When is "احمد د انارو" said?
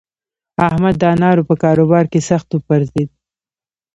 0.67-1.47